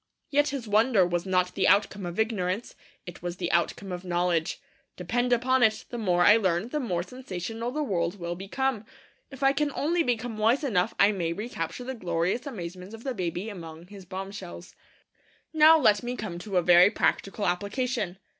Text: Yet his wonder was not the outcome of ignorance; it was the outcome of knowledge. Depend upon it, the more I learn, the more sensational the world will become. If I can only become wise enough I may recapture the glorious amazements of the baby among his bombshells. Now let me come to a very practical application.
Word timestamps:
Yet 0.31 0.47
his 0.47 0.67
wonder 0.67 1.05
was 1.05 1.27
not 1.27 1.53
the 1.53 1.67
outcome 1.67 2.07
of 2.07 2.19
ignorance; 2.19 2.73
it 3.05 3.21
was 3.21 3.37
the 3.37 3.51
outcome 3.51 3.91
of 3.91 4.03
knowledge. 4.03 4.59
Depend 4.97 5.31
upon 5.31 5.61
it, 5.61 5.85
the 5.91 5.99
more 5.99 6.23
I 6.25 6.37
learn, 6.37 6.69
the 6.69 6.79
more 6.79 7.03
sensational 7.03 7.69
the 7.69 7.83
world 7.83 8.17
will 8.19 8.33
become. 8.33 8.83
If 9.29 9.43
I 9.43 9.53
can 9.53 9.71
only 9.73 10.01
become 10.01 10.39
wise 10.39 10.63
enough 10.63 10.95
I 10.99 11.11
may 11.11 11.33
recapture 11.33 11.83
the 11.83 11.93
glorious 11.93 12.47
amazements 12.47 12.95
of 12.95 13.03
the 13.03 13.13
baby 13.13 13.47
among 13.47 13.85
his 13.89 14.05
bombshells. 14.05 14.73
Now 15.53 15.77
let 15.77 16.01
me 16.01 16.15
come 16.15 16.39
to 16.39 16.57
a 16.57 16.63
very 16.63 16.89
practical 16.89 17.45
application. 17.45 18.17